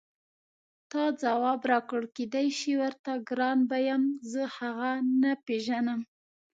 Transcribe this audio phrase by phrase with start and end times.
[0.91, 6.01] تا ځواب راکړ کېدای شي ورته ګران به یم زه هغه نه پېژنم.